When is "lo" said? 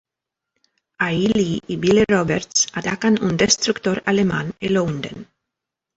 4.69-4.83